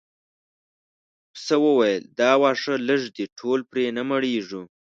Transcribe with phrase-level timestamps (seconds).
[1.33, 4.61] پسه وویل دا واښه لږ دي ټول پرې نه مړیږو.